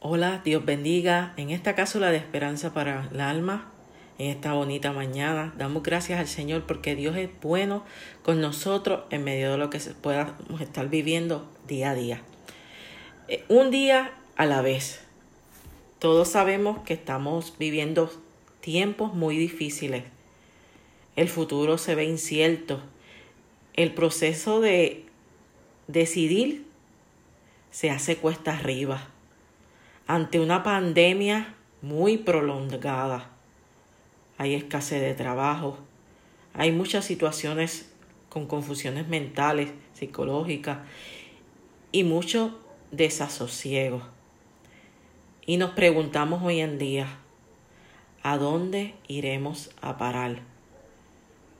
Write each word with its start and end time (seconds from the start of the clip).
Hola, 0.00 0.42
Dios 0.44 0.64
bendiga. 0.64 1.34
En 1.36 1.50
esta 1.50 1.74
cápsula 1.74 2.12
de 2.12 2.18
esperanza 2.18 2.72
para 2.72 3.08
el 3.12 3.20
alma, 3.20 3.72
en 4.18 4.30
esta 4.30 4.52
bonita 4.52 4.92
mañana, 4.92 5.52
damos 5.58 5.82
gracias 5.82 6.20
al 6.20 6.28
Señor 6.28 6.66
porque 6.68 6.94
Dios 6.94 7.16
es 7.16 7.28
bueno 7.42 7.84
con 8.22 8.40
nosotros 8.40 9.00
en 9.10 9.24
medio 9.24 9.50
de 9.50 9.58
lo 9.58 9.70
que 9.70 9.80
podamos 10.00 10.60
estar 10.60 10.88
viviendo 10.88 11.50
día 11.66 11.90
a 11.90 11.94
día. 11.96 12.22
Eh, 13.26 13.44
un 13.48 13.72
día 13.72 14.12
a 14.36 14.46
la 14.46 14.62
vez. 14.62 15.00
Todos 15.98 16.28
sabemos 16.28 16.78
que 16.84 16.94
estamos 16.94 17.54
viviendo 17.58 18.08
tiempos 18.60 19.14
muy 19.14 19.36
difíciles. 19.36 20.04
El 21.16 21.28
futuro 21.28 21.76
se 21.76 21.96
ve 21.96 22.04
incierto. 22.04 22.80
El 23.74 23.92
proceso 23.94 24.60
de 24.60 25.06
decidir 25.88 26.66
se 27.72 27.90
hace 27.90 28.16
cuesta 28.16 28.52
arriba 28.52 29.08
ante 30.08 30.40
una 30.40 30.62
pandemia 30.62 31.54
muy 31.82 32.16
prolongada. 32.16 33.28
Hay 34.38 34.54
escasez 34.54 35.02
de 35.02 35.14
trabajo, 35.14 35.78
hay 36.54 36.72
muchas 36.72 37.04
situaciones 37.04 37.92
con 38.30 38.46
confusiones 38.46 39.06
mentales, 39.06 39.70
psicológicas 39.92 40.78
y 41.92 42.04
mucho 42.04 42.58
desasosiego. 42.90 44.00
Y 45.44 45.58
nos 45.58 45.72
preguntamos 45.72 46.42
hoy 46.42 46.60
en 46.60 46.78
día, 46.78 47.18
¿a 48.22 48.38
dónde 48.38 48.94
iremos 49.08 49.70
a 49.82 49.98
parar? 49.98 50.40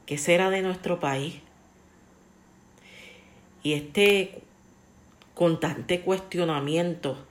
¿Qué 0.07 0.17
será 0.17 0.49
de 0.49 0.63
nuestro 0.63 1.01
país? 1.01 1.35
Y 3.63 3.75
este 3.75 4.41
constante 5.35 6.01
cuestionamiento 6.01 7.28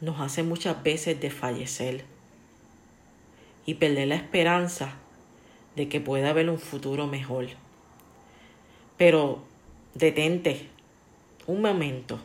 nos 0.00 0.20
hace 0.20 0.42
muchas 0.42 0.82
veces 0.82 1.20
desfallecer 1.20 2.04
y 3.66 3.74
perder 3.74 4.08
la 4.08 4.16
esperanza 4.16 4.94
de 5.76 5.88
que 5.88 6.00
pueda 6.00 6.30
haber 6.30 6.50
un 6.50 6.58
futuro 6.58 7.06
mejor. 7.06 7.48
Pero 8.96 9.42
detente 9.94 10.68
un 11.46 11.62
momento 11.62 12.20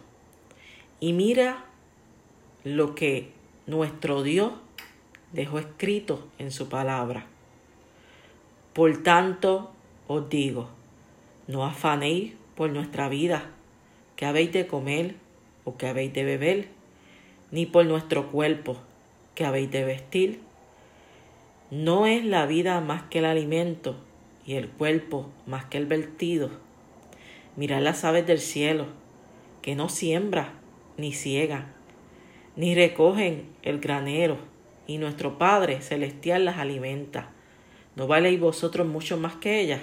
y 1.00 1.14
mira 1.14 1.66
lo 2.64 2.95
que 2.95 3.31
nuestro 3.67 4.23
Dios 4.23 4.54
dejó 5.31 5.59
escrito 5.59 6.28
en 6.38 6.52
su 6.52 6.70
palabra. 6.70 7.26
Por 8.73 9.04
tanto, 9.04 9.72
os 10.08 10.30
digo, 10.30 10.70
no 11.48 11.66
afanéis 11.66 12.33
por 12.56 12.70
nuestra 12.70 13.09
vida, 13.09 13.52
que 14.16 14.26
habéis 14.26 14.52
de 14.52 14.67
comer 14.67 15.16
o 15.64 15.78
que 15.78 15.88
habéis 15.88 16.14
de 16.14 16.23
beber 16.23 16.78
ni 17.52 17.66
por 17.66 17.86
nuestro 17.86 18.31
cuerpo 18.31 18.78
que 19.36 19.45
habéis 19.45 19.72
de 19.72 19.83
vestir. 19.83 20.39
No 21.72 22.05
es 22.05 22.25
la 22.25 22.45
vida 22.45 22.81
más 22.81 23.03
que 23.03 23.19
el 23.19 23.25
alimento 23.25 23.95
y 24.45 24.55
el 24.55 24.69
cuerpo 24.69 25.30
más 25.45 25.66
que 25.66 25.77
el 25.77 25.86
vertido. 25.86 26.50
Mirad 27.55 27.81
las 27.81 28.03
aves 28.03 28.25
del 28.25 28.39
cielo, 28.39 28.88
que 29.61 29.75
no 29.75 29.89
siembra 29.89 30.53
ni 30.97 31.14
ciegan, 31.14 31.73
ni 32.55 32.75
recogen 32.75 33.45
el 33.61 33.80
granero, 33.80 34.38
y 34.88 34.97
nuestro 34.97 35.38
Padre 35.38 35.81
celestial 35.81 36.45
las 36.45 36.58
alimenta. 36.58 37.30
¿No 37.95 38.08
valéis 38.08 38.39
vosotros 38.39 38.88
mucho 38.88 39.17
más 39.17 39.36
que 39.36 39.61
ellas? 39.61 39.81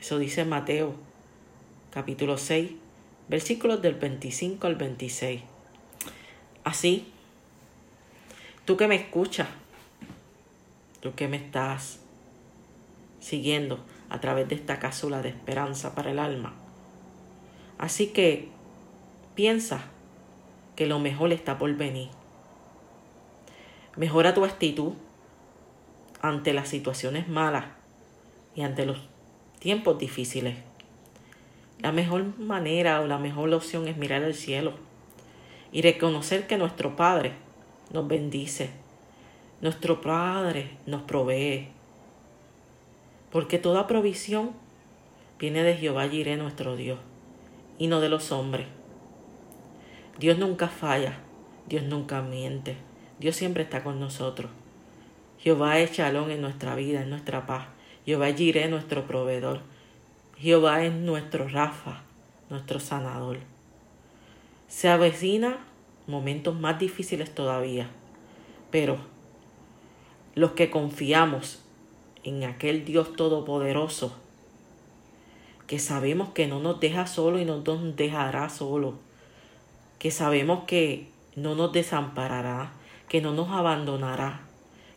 Eso 0.00 0.18
dice 0.18 0.44
Mateo, 0.44 0.94
capítulo 1.90 2.36
6, 2.36 2.72
versículos 3.28 3.80
del 3.80 3.94
25 3.94 4.66
al 4.66 4.74
26. 4.74 5.42
Así, 6.68 7.06
tú 8.66 8.76
que 8.76 8.88
me 8.88 8.94
escuchas, 8.94 9.48
tú 11.00 11.14
que 11.14 11.26
me 11.26 11.38
estás 11.38 12.00
siguiendo 13.20 13.82
a 14.10 14.20
través 14.20 14.50
de 14.50 14.56
esta 14.56 14.78
cápsula 14.78 15.22
de 15.22 15.30
esperanza 15.30 15.94
para 15.94 16.10
el 16.10 16.18
alma. 16.18 16.52
Así 17.78 18.08
que 18.08 18.50
piensa 19.34 19.80
que 20.76 20.84
lo 20.84 20.98
mejor 20.98 21.32
está 21.32 21.56
por 21.56 21.74
venir. 21.74 22.10
Mejora 23.96 24.34
tu 24.34 24.44
actitud 24.44 24.92
ante 26.20 26.52
las 26.52 26.68
situaciones 26.68 27.28
malas 27.28 27.64
y 28.54 28.60
ante 28.60 28.84
los 28.84 28.98
tiempos 29.58 29.98
difíciles. 29.98 30.58
La 31.78 31.92
mejor 31.92 32.38
manera 32.38 33.00
o 33.00 33.06
la 33.06 33.16
mejor 33.16 33.54
opción 33.54 33.88
es 33.88 33.96
mirar 33.96 34.22
al 34.22 34.34
cielo 34.34 34.86
y 35.72 35.82
reconocer 35.82 36.46
que 36.46 36.56
nuestro 36.56 36.96
Padre 36.96 37.32
nos 37.92 38.06
bendice, 38.06 38.70
nuestro 39.60 40.00
Padre 40.00 40.70
nos 40.86 41.02
provee, 41.02 41.68
porque 43.30 43.58
toda 43.58 43.86
provisión 43.86 44.52
viene 45.38 45.62
de 45.62 45.76
Jehová 45.76 46.08
Jireh 46.08 46.36
nuestro 46.36 46.76
Dios 46.76 46.98
y 47.78 47.86
no 47.86 48.00
de 48.00 48.08
los 48.08 48.32
hombres. 48.32 48.66
Dios 50.18 50.38
nunca 50.38 50.68
falla, 50.68 51.18
Dios 51.66 51.84
nunca 51.84 52.22
miente, 52.22 52.76
Dios 53.18 53.36
siempre 53.36 53.62
está 53.62 53.84
con 53.84 54.00
nosotros. 54.00 54.50
Jehová 55.38 55.78
es 55.78 55.92
chalón 55.92 56.30
en 56.30 56.40
nuestra 56.40 56.74
vida, 56.74 57.02
en 57.02 57.10
nuestra 57.10 57.46
paz. 57.46 57.66
Jehová 58.04 58.28
es 58.28 58.70
nuestro 58.70 59.06
proveedor. 59.06 59.60
Jehová 60.36 60.82
es 60.84 60.92
nuestro 60.92 61.46
Rafa, 61.46 62.02
nuestro 62.50 62.80
sanador. 62.80 63.38
Se 64.68 64.88
avecina 64.88 65.58
momentos 66.06 66.58
más 66.58 66.78
difíciles 66.78 67.34
todavía, 67.34 67.90
pero 68.70 68.98
los 70.34 70.52
que 70.52 70.70
confiamos 70.70 71.62
en 72.22 72.44
aquel 72.44 72.84
Dios 72.84 73.16
todopoderoso, 73.16 74.14
que 75.66 75.78
sabemos 75.78 76.30
que 76.30 76.46
no 76.46 76.60
nos 76.60 76.80
deja 76.80 77.06
solo 77.06 77.38
y 77.38 77.44
no 77.44 77.58
nos 77.58 77.96
dejará 77.96 78.48
solo, 78.50 78.94
que 79.98 80.10
sabemos 80.10 80.64
que 80.64 81.08
no 81.34 81.54
nos 81.54 81.72
desamparará, 81.72 82.72
que 83.08 83.20
no 83.20 83.32
nos 83.32 83.50
abandonará, 83.50 84.42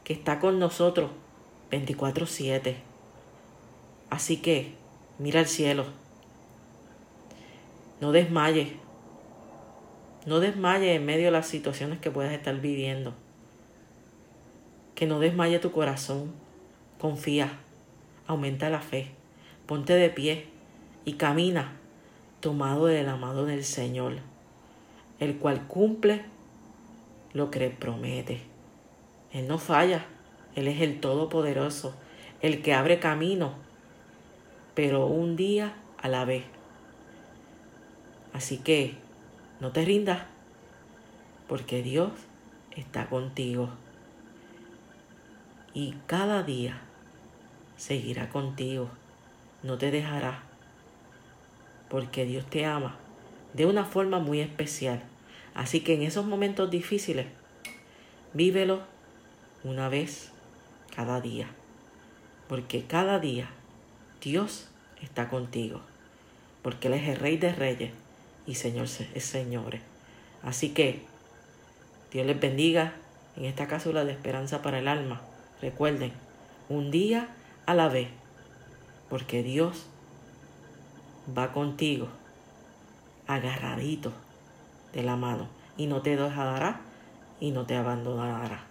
que 0.03 0.13
está 0.13 0.39
con 0.39 0.59
nosotros 0.59 1.11
24/7. 1.71 2.75
Así 4.09 4.37
que 4.37 4.75
mira 5.17 5.39
al 5.39 5.47
cielo, 5.47 5.85
no 8.01 8.11
desmayes, 8.11 8.73
no 10.25 10.39
desmayes 10.39 10.95
en 10.95 11.05
medio 11.05 11.25
de 11.25 11.31
las 11.31 11.47
situaciones 11.47 11.99
que 11.99 12.11
puedas 12.11 12.33
estar 12.33 12.59
viviendo. 12.59 13.13
Que 14.95 15.07
no 15.07 15.19
desmaye 15.19 15.59
tu 15.59 15.71
corazón. 15.71 16.31
Confía. 16.99 17.59
Aumenta 18.27 18.69
la 18.69 18.81
fe. 18.81 19.11
Ponte 19.65 19.93
de 19.93 20.09
pie 20.09 20.45
y 21.05 21.13
camina 21.13 21.77
tomado 22.41 22.87
del 22.87 23.07
amado 23.07 23.45
del 23.45 23.63
Señor, 23.63 24.17
el 25.19 25.37
cual 25.37 25.67
cumple 25.67 26.23
lo 27.33 27.51
que 27.51 27.69
promete. 27.69 28.41
Él 29.31 29.47
no 29.47 29.57
falla. 29.57 30.05
Él 30.55 30.67
es 30.67 30.81
el 30.81 30.99
Todopoderoso, 30.99 31.95
el 32.41 32.61
que 32.61 32.73
abre 32.73 32.99
camino, 32.99 33.53
pero 34.75 35.05
un 35.05 35.37
día 35.37 35.75
a 35.97 36.09
la 36.09 36.25
vez. 36.25 36.43
Así 38.33 38.57
que 38.57 38.95
no 39.61 39.71
te 39.71 39.85
rindas, 39.85 40.23
porque 41.47 41.83
Dios 41.83 42.11
está 42.75 43.05
contigo. 43.05 43.69
Y 45.75 45.93
cada 46.07 46.41
día 46.41 46.81
seguirá 47.77 48.29
contigo, 48.29 48.89
no 49.61 49.77
te 49.77 49.91
dejará, 49.91 50.41
porque 51.89 52.25
Dios 52.25 52.45
te 52.47 52.65
ama 52.65 52.97
de 53.53 53.67
una 53.67 53.85
forma 53.85 54.19
muy 54.19 54.39
especial. 54.39 55.03
Así 55.53 55.81
que 55.81 55.93
en 55.93 56.01
esos 56.01 56.25
momentos 56.25 56.71
difíciles, 56.71 57.27
vívelo 58.33 58.81
una 59.63 59.89
vez 59.89 60.31
cada 60.95 61.21
día, 61.21 61.47
porque 62.47 62.85
cada 62.85 63.19
día 63.19 63.51
Dios 64.21 64.69
está 65.03 65.29
contigo, 65.29 65.81
porque 66.63 66.87
Él 66.87 66.95
es 66.95 67.07
el 67.09 67.17
Rey 67.17 67.37
de 67.37 67.53
Reyes 67.53 67.91
y 68.45 68.55
Señor 68.55 68.87
es 69.13 69.25
Señores. 69.25 69.81
Así 70.43 70.69
que 70.69 71.05
Dios 72.11 72.25
les 72.25 72.39
bendiga 72.39 72.93
en 73.35 73.45
esta 73.45 73.67
cápsula 73.67 74.03
de 74.05 74.11
esperanza 74.11 74.61
para 74.61 74.79
el 74.79 74.87
alma. 74.87 75.21
Recuerden, 75.61 76.11
un 76.69 76.91
día 76.91 77.27
a 77.65 77.73
la 77.73 77.87
vez, 77.87 78.09
porque 79.09 79.43
Dios 79.43 79.85
va 81.37 81.53
contigo, 81.53 82.07
agarradito 83.27 84.11
de 84.93 85.03
la 85.03 85.15
mano, 85.15 85.47
y 85.77 85.87
no 85.87 86.01
te 86.01 86.15
dejará 86.15 86.81
y 87.39 87.51
no 87.51 87.65
te 87.65 87.75
abandonará. 87.75 88.70